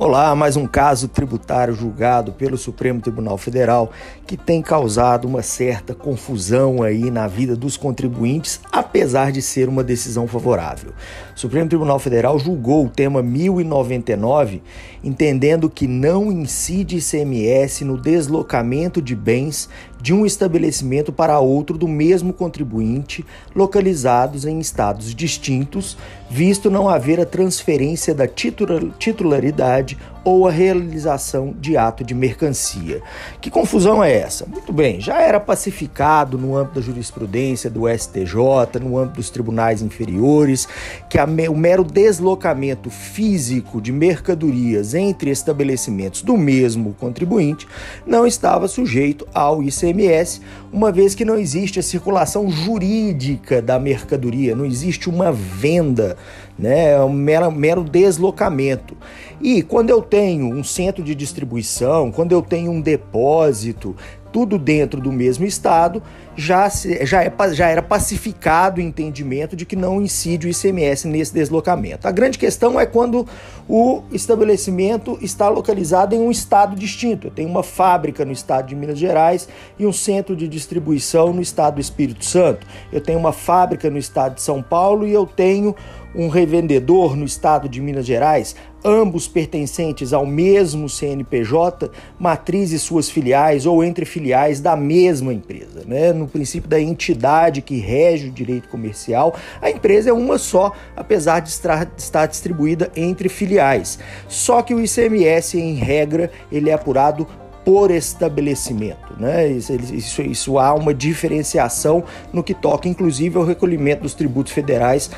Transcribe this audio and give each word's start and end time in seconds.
Olá, 0.00 0.32
mais 0.36 0.56
um 0.56 0.64
caso 0.64 1.08
tributário 1.08 1.74
julgado 1.74 2.30
pelo 2.30 2.56
Supremo 2.56 3.00
Tribunal 3.00 3.36
Federal 3.36 3.90
que 4.28 4.36
tem 4.36 4.62
causado 4.62 5.26
uma 5.26 5.42
certa 5.42 5.92
confusão 5.92 6.84
aí 6.84 7.10
na 7.10 7.26
vida 7.26 7.56
dos 7.56 7.76
contribuintes, 7.76 8.60
apesar 8.70 9.32
de 9.32 9.42
ser 9.42 9.68
uma 9.68 9.82
decisão 9.82 10.28
favorável. 10.28 10.92
O 11.34 11.40
Supremo 11.40 11.68
Tribunal 11.68 11.98
Federal 11.98 12.38
julgou 12.38 12.86
o 12.86 12.88
tema 12.88 13.24
1099, 13.24 14.62
entendendo 15.02 15.68
que 15.68 15.88
não 15.88 16.30
incide 16.30 16.98
ICMS 16.98 17.84
no 17.84 18.00
deslocamento 18.00 19.02
de 19.02 19.16
bens 19.16 19.68
de 20.00 20.14
um 20.14 20.24
estabelecimento 20.24 21.12
para 21.12 21.40
outro 21.40 21.76
do 21.76 21.88
mesmo 21.88 22.32
contribuinte, 22.32 23.26
localizados 23.52 24.44
em 24.44 24.60
estados 24.60 25.12
distintos, 25.12 25.96
visto 26.30 26.70
não 26.70 26.88
haver 26.88 27.20
a 27.20 27.26
transferência 27.26 28.14
da 28.14 28.26
titularidade 28.26 29.96
ou 30.28 30.46
a 30.46 30.50
realização 30.50 31.54
de 31.58 31.76
ato 31.76 32.04
de 32.04 32.14
mercancia. 32.14 33.00
Que 33.40 33.50
confusão 33.50 34.04
é 34.04 34.12
essa? 34.12 34.44
Muito 34.44 34.72
bem, 34.74 35.00
já 35.00 35.22
era 35.22 35.40
pacificado 35.40 36.36
no 36.36 36.54
âmbito 36.54 36.74
da 36.74 36.86
jurisprudência 36.86 37.70
do 37.70 37.88
STJ, 37.88 38.78
no 38.78 38.98
âmbito 38.98 39.16
dos 39.16 39.30
tribunais 39.30 39.80
inferiores, 39.80 40.68
que 41.08 41.18
o 41.18 41.56
mero 41.56 41.82
deslocamento 41.82 42.90
físico 42.90 43.80
de 43.80 43.90
mercadorias 43.90 44.94
entre 44.94 45.30
estabelecimentos 45.30 46.20
do 46.20 46.36
mesmo 46.36 46.94
contribuinte 46.94 47.66
não 48.06 48.26
estava 48.26 48.68
sujeito 48.68 49.26
ao 49.32 49.62
ICMS, 49.62 50.42
uma 50.70 50.92
vez 50.92 51.14
que 51.14 51.24
não 51.24 51.38
existe 51.38 51.78
a 51.78 51.82
circulação 51.82 52.50
jurídica 52.50 53.62
da 53.62 53.78
mercadoria, 53.78 54.54
não 54.54 54.66
existe 54.66 55.08
uma 55.08 55.32
venda 55.32 56.16
né? 56.58 56.92
É 56.92 57.00
um 57.00 57.12
mero, 57.12 57.50
mero 57.52 57.84
deslocamento. 57.84 58.96
E 59.40 59.62
quando 59.62 59.90
eu 59.90 60.02
tenho 60.02 60.52
um 60.52 60.64
centro 60.64 61.04
de 61.04 61.14
distribuição, 61.14 62.10
quando 62.10 62.32
eu 62.32 62.42
tenho 62.42 62.72
um 62.72 62.80
depósito, 62.80 63.94
tudo 64.32 64.58
dentro 64.58 65.00
do 65.00 65.12
mesmo 65.12 65.44
estado, 65.44 66.02
já, 66.38 66.70
se, 66.70 67.04
já, 67.04 67.24
é, 67.24 67.32
já 67.52 67.66
era 67.66 67.82
pacificado 67.82 68.80
o 68.80 68.80
entendimento 68.80 69.56
de 69.56 69.66
que 69.66 69.74
não 69.74 70.00
incide 70.00 70.46
o 70.46 70.50
ICMS 70.50 71.08
nesse 71.08 71.34
deslocamento. 71.34 72.06
A 72.06 72.12
grande 72.12 72.38
questão 72.38 72.78
é 72.78 72.86
quando 72.86 73.26
o 73.68 74.02
estabelecimento 74.12 75.18
está 75.20 75.48
localizado 75.48 76.14
em 76.14 76.20
um 76.20 76.30
estado 76.30 76.76
distinto. 76.76 77.28
Tenho 77.28 77.48
uma 77.48 77.64
fábrica 77.64 78.24
no 78.24 78.30
estado 78.30 78.68
de 78.68 78.76
Minas 78.76 78.98
Gerais 79.00 79.48
e 79.76 79.84
um 79.84 79.92
centro 79.92 80.36
de 80.36 80.46
distribuição 80.46 81.32
no 81.32 81.42
estado 81.42 81.74
do 81.74 81.80
Espírito 81.80 82.24
Santo. 82.24 82.64
Eu 82.92 83.00
tenho 83.00 83.18
uma 83.18 83.32
fábrica 83.32 83.90
no 83.90 83.98
estado 83.98 84.36
de 84.36 84.42
São 84.42 84.62
Paulo 84.62 85.08
e 85.08 85.12
eu 85.12 85.26
tenho 85.26 85.74
um 86.14 86.28
revendedor 86.28 87.16
no 87.16 87.24
estado 87.24 87.68
de 87.68 87.80
Minas 87.80 88.06
Gerais, 88.06 88.56
ambos 88.84 89.28
pertencentes 89.28 90.12
ao 90.12 90.24
mesmo 90.24 90.88
CNPJ, 90.88 91.90
matriz 92.18 92.72
e 92.72 92.78
suas 92.78 93.10
filiais 93.10 93.66
ou 93.66 93.84
entre 93.84 94.04
filiais 94.04 94.60
da 94.60 94.74
mesma 94.76 95.32
empresa. 95.32 95.84
Né? 95.86 96.12
No 96.28 96.32
princípio 96.32 96.68
da 96.68 96.78
entidade 96.78 97.62
que 97.62 97.78
rege 97.78 98.28
o 98.28 98.30
direito 98.30 98.68
comercial, 98.68 99.34
a 99.62 99.70
empresa 99.70 100.10
é 100.10 100.12
uma 100.12 100.36
só, 100.36 100.72
apesar 100.94 101.40
de 101.40 101.48
estar 101.48 102.26
distribuída 102.26 102.92
entre 102.94 103.30
filiais. 103.30 103.98
Só 104.28 104.60
que 104.60 104.74
o 104.74 104.78
ICMS, 104.78 105.58
em 105.58 105.72
regra, 105.72 106.30
ele 106.52 106.68
é 106.68 106.74
apurado 106.74 107.26
por 107.64 107.90
estabelecimento. 107.90 109.18
Né? 109.18 109.48
Isso, 109.48 109.72
isso, 109.72 110.22
isso, 110.22 110.58
há 110.58 110.74
uma 110.74 110.92
diferenciação 110.92 112.04
no 112.30 112.42
que 112.42 112.52
toca, 112.52 112.86
inclusive, 112.86 113.38
ao 113.38 113.44
recolhimento 113.44 114.02
dos 114.02 114.12
tributos 114.12 114.52
federais 114.52 115.10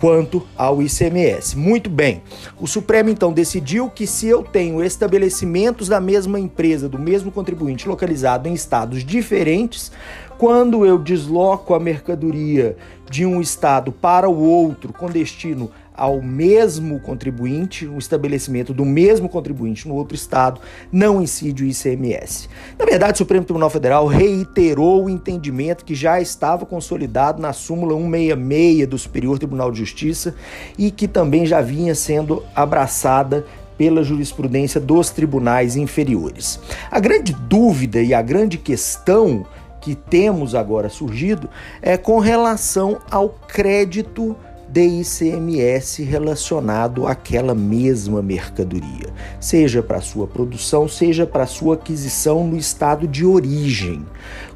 quanto 0.00 0.46
ao 0.56 0.82
ICMS. 0.82 1.56
Muito 1.56 1.90
bem, 1.90 2.22
o 2.58 2.66
Supremo 2.66 3.10
então 3.10 3.32
decidiu 3.32 3.90
que 3.90 4.06
se 4.06 4.26
eu 4.26 4.42
tenho 4.42 4.82
estabelecimentos 4.82 5.88
da 5.88 6.00
mesma 6.00 6.38
empresa, 6.38 6.88
do 6.88 6.98
mesmo 6.98 7.30
contribuinte 7.30 7.88
localizado 7.88 8.48
em 8.48 8.54
estados 8.54 9.04
diferentes, 9.04 9.90
quando 10.38 10.86
eu 10.86 10.98
desloco 10.98 11.74
a 11.74 11.80
mercadoria 11.80 12.76
de 13.10 13.26
um 13.26 13.40
estado 13.40 13.90
para 13.90 14.28
o 14.28 14.40
outro 14.40 14.92
com 14.92 15.06
destino 15.06 15.70
ao 15.98 16.22
mesmo 16.22 17.00
contribuinte, 17.00 17.88
um 17.88 17.98
estabelecimento 17.98 18.72
do 18.72 18.84
mesmo 18.84 19.28
contribuinte 19.28 19.88
no 19.88 19.96
outro 19.96 20.14
estado, 20.14 20.60
não 20.92 21.20
incide 21.20 21.64
o 21.64 21.66
ICMS. 21.66 22.48
Na 22.78 22.84
verdade, 22.84 23.14
o 23.14 23.18
Supremo 23.18 23.44
Tribunal 23.44 23.68
Federal 23.68 24.06
reiterou 24.06 25.04
o 25.04 25.10
entendimento 25.10 25.84
que 25.84 25.96
já 25.96 26.20
estava 26.20 26.64
consolidado 26.64 27.42
na 27.42 27.52
súmula 27.52 27.94
166 27.94 28.86
do 28.86 28.96
Superior 28.96 29.38
Tribunal 29.38 29.72
de 29.72 29.80
Justiça 29.80 30.36
e 30.78 30.92
que 30.92 31.08
também 31.08 31.44
já 31.44 31.60
vinha 31.60 31.96
sendo 31.96 32.44
abraçada 32.54 33.44
pela 33.76 34.04
jurisprudência 34.04 34.80
dos 34.80 35.10
tribunais 35.10 35.74
inferiores. 35.76 36.60
A 36.90 37.00
grande 37.00 37.32
dúvida 37.32 38.00
e 38.00 38.14
a 38.14 38.22
grande 38.22 38.56
questão 38.56 39.44
que 39.80 39.94
temos 39.94 40.54
agora 40.54 40.88
surgido 40.88 41.48
é 41.80 41.96
com 41.96 42.18
relação 42.18 42.98
ao 43.10 43.30
crédito 43.30 44.36
de 44.68 44.82
ICMS 44.82 46.02
relacionado 46.02 47.06
àquela 47.06 47.54
mesma 47.54 48.20
mercadoria, 48.20 49.08
seja 49.40 49.82
para 49.82 50.00
sua 50.00 50.26
produção, 50.26 50.86
seja 50.86 51.26
para 51.26 51.46
sua 51.46 51.74
aquisição 51.74 52.46
no 52.46 52.56
estado 52.56 53.08
de 53.08 53.24
origem. 53.24 54.04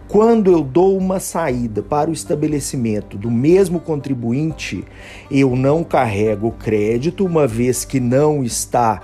Quando 0.07 0.53
eu 0.53 0.63
dou 0.63 0.99
uma 0.99 1.19
saída 1.19 1.83
para 1.83 2.11
o 2.11 2.13
estabelecimento 2.13 3.17
do 3.17 3.31
mesmo 3.31 3.81
contribuinte, 3.81 4.85
eu 5.31 5.57
não 5.57 5.83
carrego 5.83 6.53
crédito, 6.53 7.25
uma 7.25 7.47
vez 7.47 7.87
que 7.87 7.99
não 7.99 8.45
está 8.45 9.01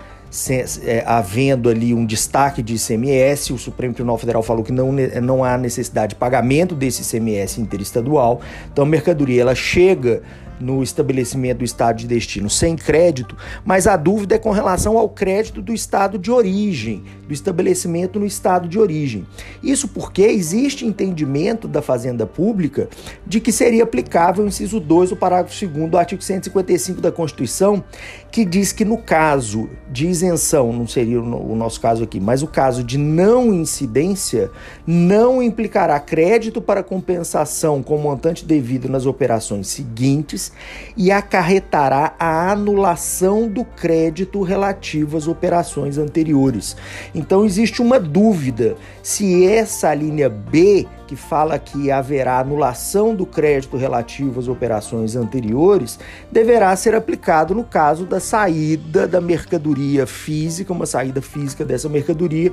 é, 0.84 1.02
havendo 1.06 1.70
ali 1.70 1.94
um 1.94 2.04
destaque 2.04 2.62
de 2.62 2.74
ICMS, 2.74 3.54
o 3.54 3.58
Supremo 3.58 3.94
Tribunal 3.94 4.18
Federal 4.18 4.42
falou 4.42 4.62
que 4.62 4.72
não, 4.72 4.92
não 5.22 5.42
há 5.42 5.56
necessidade 5.56 6.10
de 6.10 6.16
pagamento 6.16 6.74
desse 6.74 7.00
ICMS 7.00 7.58
interestadual. 7.62 8.42
Então 8.70 8.84
a 8.84 8.86
mercadoria 8.86 9.41
ela 9.41 9.54
chega 9.54 10.22
no 10.60 10.82
estabelecimento 10.82 11.58
do 11.58 11.64
estado 11.64 11.98
de 11.98 12.06
destino 12.06 12.48
sem 12.48 12.76
crédito, 12.76 13.36
mas 13.64 13.86
a 13.86 13.96
dúvida 13.96 14.34
é 14.34 14.38
com 14.38 14.50
relação 14.50 14.96
ao 14.96 15.08
crédito 15.08 15.60
do 15.60 15.72
estado 15.72 16.19
de 16.19 16.30
origem, 16.30 17.02
do 17.26 17.32
estabelecimento 17.32 18.19
no 18.19 18.26
estado 18.26 18.68
de 18.68 18.78
origem. 18.78 19.26
Isso 19.62 19.88
porque 19.88 20.22
existe 20.22 20.86
entendimento 20.86 21.68
da 21.68 21.82
Fazenda 21.82 22.26
Pública 22.26 22.88
de 23.26 23.41
que 23.41 23.52
seria 23.52 23.84
aplicável 23.84 24.44
o 24.44 24.48
inciso 24.48 24.80
2 24.80 25.10
do 25.10 25.16
parágrafo 25.16 25.66
2 25.66 25.91
do 25.91 25.98
artigo 25.98 26.22
155 26.22 27.00
da 27.00 27.12
Constituição, 27.12 27.82
que 28.30 28.44
diz 28.44 28.72
que 28.72 28.84
no 28.84 28.98
caso 28.98 29.68
de 29.91 30.06
isenção, 30.06 30.72
não 30.72 30.86
seria 30.86 31.20
o 31.20 31.56
nosso 31.56 31.80
caso 31.80 32.04
aqui, 32.04 32.20
mas 32.20 32.42
o 32.42 32.47
caso 32.47 32.82
de 32.82 32.98
não 32.98 33.52
incidência, 33.52 34.50
não 34.86 35.42
implicará 35.42 35.98
crédito 36.00 36.60
para 36.60 36.82
compensação 36.82 37.82
com 37.82 37.98
montante 37.98 38.44
devido 38.44 38.88
nas 38.88 39.06
operações 39.06 39.68
seguintes 39.68 40.47
e 40.97 41.10
acarretará 41.10 42.14
a 42.19 42.50
anulação 42.50 43.48
do 43.48 43.64
crédito 43.64 44.42
relativo 44.42 45.16
às 45.16 45.28
operações 45.28 45.98
anteriores. 45.98 46.76
Então 47.14 47.44
existe 47.44 47.81
uma 47.81 47.98
dúvida 47.98 48.76
se 49.03 49.47
essa 49.47 49.92
linha 49.94 50.28
B 50.28 50.86
que 51.06 51.16
fala 51.16 51.59
que 51.59 51.91
haverá 51.91 52.38
anulação 52.38 53.14
do 53.14 53.25
crédito 53.25 53.78
relativo 53.78 54.38
às 54.38 54.47
operações 54.47 55.16
anteriores, 55.16 55.98
deverá 56.31 56.76
ser 56.76 56.94
aplicado 56.94 57.54
no 57.54 57.65
caso 57.65 58.04
da 58.04 58.20
saída 58.20 59.09
da 59.09 59.19
mercadoria 59.19 60.06
física, 60.06 60.70
uma 60.70 60.84
saída 60.84 61.22
física 61.22 61.65
dessa 61.65 61.88
mercadoria 61.88 62.53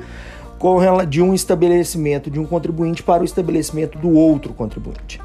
de 1.08 1.22
um 1.22 1.34
estabelecimento 1.34 2.32
de 2.32 2.40
um 2.40 2.46
contribuinte 2.46 3.04
para 3.04 3.22
o 3.22 3.26
estabelecimento 3.26 4.00
do 4.00 4.10
outro 4.12 4.54
contribuinte. 4.54 5.22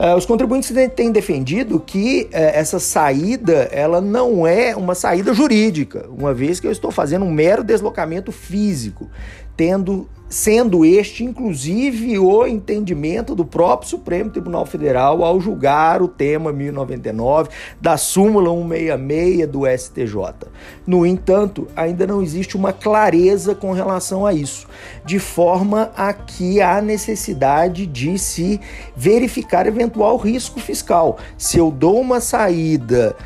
Uh, 0.00 0.16
os 0.16 0.24
contribuintes 0.24 0.72
têm 0.96 1.12
defendido 1.12 1.78
que 1.78 2.22
uh, 2.22 2.28
essa 2.32 2.80
saída 2.80 3.68
ela 3.70 4.00
não 4.00 4.46
é 4.46 4.74
uma 4.74 4.94
saída 4.94 5.34
jurídica, 5.34 6.08
uma 6.08 6.32
vez 6.32 6.58
que 6.58 6.66
eu 6.66 6.72
estou 6.72 6.90
fazendo 6.90 7.26
um 7.26 7.30
mero 7.30 7.62
deslocamento 7.62 8.32
físico, 8.32 9.10
tendo 9.60 10.08
sendo 10.26 10.84
este, 10.84 11.24
inclusive, 11.24 12.16
o 12.16 12.46
entendimento 12.46 13.34
do 13.34 13.44
próprio 13.44 13.90
Supremo 13.90 14.30
Tribunal 14.30 14.64
Federal 14.64 15.24
ao 15.24 15.40
julgar 15.40 16.00
o 16.00 16.06
tema 16.06 16.52
1099 16.52 17.50
da 17.80 17.96
súmula 17.96 18.48
166 18.50 19.48
do 19.48 19.66
STJ. 19.66 20.48
No 20.86 21.04
entanto, 21.04 21.66
ainda 21.74 22.06
não 22.06 22.22
existe 22.22 22.56
uma 22.56 22.72
clareza 22.72 23.56
com 23.56 23.72
relação 23.72 24.24
a 24.24 24.32
isso, 24.32 24.68
de 25.04 25.18
forma 25.18 25.90
a 25.96 26.12
que 26.12 26.60
há 26.62 26.80
necessidade 26.80 27.84
de 27.84 28.16
se 28.16 28.60
verificar 28.96 29.66
eventual 29.66 30.16
risco 30.16 30.60
fiscal. 30.60 31.18
Se 31.36 31.58
eu 31.58 31.72
dou 31.72 32.00
uma 32.00 32.20
saída 32.20 33.16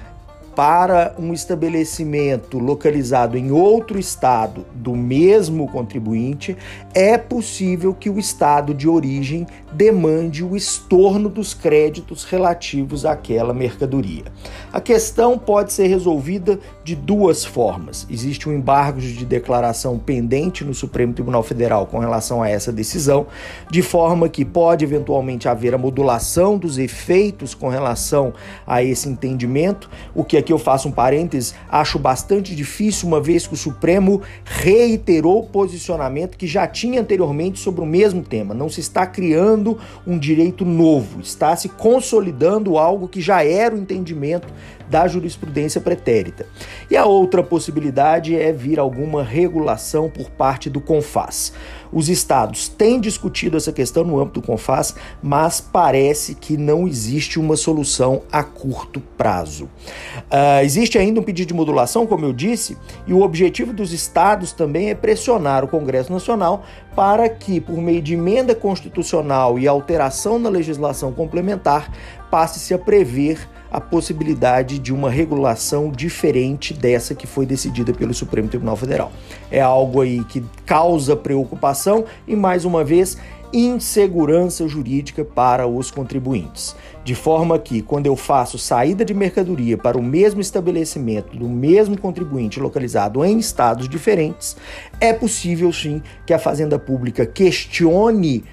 para 0.54 1.14
um 1.18 1.32
estabelecimento 1.32 2.58
localizado 2.58 3.36
em 3.36 3.50
outro 3.50 3.98
estado 3.98 4.64
do 4.74 4.94
mesmo 4.94 5.66
contribuinte, 5.68 6.56
é 6.94 7.18
possível 7.18 7.92
que 7.92 8.08
o 8.08 8.18
estado 8.18 8.72
de 8.72 8.88
origem 8.88 9.46
demande 9.72 10.44
o 10.44 10.56
estorno 10.56 11.28
dos 11.28 11.52
créditos 11.52 12.24
relativos 12.24 13.04
àquela 13.04 13.52
mercadoria. 13.52 14.24
A 14.72 14.80
questão 14.80 15.36
pode 15.36 15.72
ser 15.72 15.88
resolvida 15.88 16.60
de 16.84 16.94
duas 16.94 17.44
formas. 17.44 18.06
Existe 18.08 18.48
um 18.48 18.52
embargo 18.52 19.00
de 19.00 19.24
declaração 19.24 19.98
pendente 19.98 20.64
no 20.64 20.74
Supremo 20.74 21.12
Tribunal 21.12 21.42
Federal 21.42 21.86
com 21.86 21.98
relação 21.98 22.42
a 22.42 22.48
essa 22.48 22.72
decisão, 22.72 23.26
de 23.70 23.82
forma 23.82 24.28
que 24.28 24.44
pode 24.44 24.84
eventualmente 24.84 25.48
haver 25.48 25.74
a 25.74 25.78
modulação 25.78 26.56
dos 26.56 26.78
efeitos 26.78 27.54
com 27.54 27.68
relação 27.68 28.32
a 28.66 28.82
esse 28.82 29.08
entendimento, 29.08 29.90
o 30.14 30.22
que 30.22 30.36
aqui 30.44 30.52
eu 30.52 30.58
faço 30.58 30.88
um 30.88 30.92
parênteses, 30.92 31.54
acho 31.68 31.98
bastante 31.98 32.54
difícil, 32.54 33.08
uma 33.08 33.20
vez 33.20 33.46
que 33.46 33.54
o 33.54 33.56
Supremo 33.56 34.20
reiterou 34.44 35.40
o 35.40 35.46
posicionamento 35.46 36.36
que 36.36 36.46
já 36.46 36.66
tinha 36.66 37.00
anteriormente 37.00 37.58
sobre 37.58 37.80
o 37.80 37.86
mesmo 37.86 38.22
tema. 38.22 38.52
Não 38.54 38.68
se 38.68 38.80
está 38.80 39.06
criando 39.06 39.78
um 40.06 40.18
direito 40.18 40.64
novo, 40.64 41.20
está 41.20 41.56
se 41.56 41.70
consolidando 41.70 42.76
algo 42.76 43.08
que 43.08 43.22
já 43.22 43.42
era 43.42 43.74
o 43.74 43.78
entendimento 43.78 44.52
da 44.88 45.06
jurisprudência 45.06 45.80
pretérita. 45.80 46.46
E 46.90 46.96
a 46.96 47.04
outra 47.04 47.42
possibilidade 47.42 48.34
é 48.36 48.52
vir 48.52 48.78
alguma 48.78 49.22
regulação 49.22 50.08
por 50.08 50.30
parte 50.30 50.68
do 50.68 50.80
CONFAS. 50.80 51.52
Os 51.92 52.08
estados 52.08 52.66
têm 52.66 53.00
discutido 53.00 53.56
essa 53.56 53.72
questão 53.72 54.02
no 54.02 54.20
âmbito 54.20 54.40
do 54.40 54.46
CONFAS, 54.46 54.96
mas 55.22 55.60
parece 55.60 56.34
que 56.34 56.56
não 56.56 56.88
existe 56.88 57.38
uma 57.38 57.56
solução 57.56 58.22
a 58.32 58.42
curto 58.42 59.00
prazo. 59.16 59.64
Uh, 59.64 60.64
existe 60.64 60.98
ainda 60.98 61.20
um 61.20 61.22
pedido 61.22 61.48
de 61.48 61.54
modulação, 61.54 62.04
como 62.04 62.24
eu 62.24 62.32
disse, 62.32 62.76
e 63.06 63.12
o 63.12 63.22
objetivo 63.22 63.72
dos 63.72 63.92
estados 63.92 64.52
também 64.52 64.90
é 64.90 64.94
pressionar 64.94 65.64
o 65.64 65.68
Congresso 65.68 66.12
Nacional 66.12 66.64
para 66.96 67.28
que, 67.28 67.60
por 67.60 67.78
meio 67.78 68.02
de 68.02 68.14
emenda 68.14 68.54
constitucional 68.54 69.58
e 69.58 69.68
alteração 69.68 70.38
na 70.38 70.48
legislação 70.48 71.12
complementar, 71.12 71.92
passe-se 72.28 72.74
a 72.74 72.78
prever 72.78 73.48
a 73.74 73.80
possibilidade 73.80 74.78
de 74.78 74.94
uma 74.94 75.10
regulação 75.10 75.90
diferente 75.90 76.72
dessa 76.72 77.12
que 77.12 77.26
foi 77.26 77.44
decidida 77.44 77.92
pelo 77.92 78.14
Supremo 78.14 78.46
Tribunal 78.46 78.76
Federal. 78.76 79.10
É 79.50 79.60
algo 79.60 80.00
aí 80.00 80.22
que 80.22 80.44
causa 80.64 81.16
preocupação 81.16 82.04
e, 82.24 82.36
mais 82.36 82.64
uma 82.64 82.84
vez, 82.84 83.18
insegurança 83.52 84.68
jurídica 84.68 85.24
para 85.24 85.66
os 85.66 85.90
contribuintes. 85.90 86.76
De 87.02 87.16
forma 87.16 87.58
que, 87.58 87.82
quando 87.82 88.06
eu 88.06 88.14
faço 88.14 88.58
saída 88.58 89.04
de 89.04 89.12
mercadoria 89.12 89.76
para 89.76 89.98
o 89.98 90.02
mesmo 90.02 90.40
estabelecimento 90.40 91.36
do 91.36 91.48
mesmo 91.48 91.98
contribuinte 91.98 92.60
localizado 92.60 93.24
em 93.24 93.40
estados 93.40 93.88
diferentes, 93.88 94.56
é 95.00 95.12
possível 95.12 95.72
sim 95.72 96.00
que 96.24 96.32
a 96.32 96.38
Fazenda 96.38 96.78
Pública 96.78 97.26
questione 97.26 98.44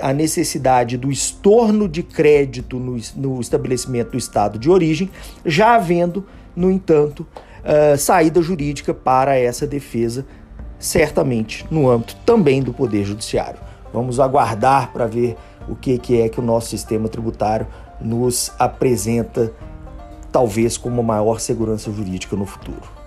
a 0.00 0.12
necessidade 0.12 0.96
do 0.96 1.10
estorno 1.10 1.88
de 1.88 2.02
crédito 2.02 2.78
no, 2.78 2.96
no 3.16 3.40
estabelecimento 3.40 4.12
do 4.12 4.18
estado 4.18 4.58
de 4.58 4.70
origem, 4.70 5.10
já 5.44 5.74
havendo, 5.74 6.24
no 6.54 6.70
entanto, 6.70 7.26
uh, 7.62 7.96
saída 7.98 8.40
jurídica 8.40 8.94
para 8.94 9.36
essa 9.36 9.66
defesa, 9.66 10.24
certamente 10.78 11.66
no 11.70 11.90
âmbito 11.90 12.16
também 12.24 12.62
do 12.62 12.72
Poder 12.72 13.04
Judiciário. 13.04 13.58
Vamos 13.92 14.18
aguardar 14.18 14.92
para 14.92 15.06
ver 15.06 15.36
o 15.68 15.74
que, 15.74 15.98
que 15.98 16.20
é 16.20 16.28
que 16.28 16.40
o 16.40 16.42
nosso 16.42 16.70
sistema 16.70 17.08
tributário 17.08 17.66
nos 18.00 18.52
apresenta, 18.58 19.52
talvez 20.30 20.76
como 20.76 21.02
maior 21.02 21.40
segurança 21.40 21.90
jurídica 21.92 22.34
no 22.34 22.46
futuro. 22.46 23.01